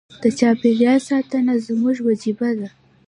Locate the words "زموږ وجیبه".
1.67-2.49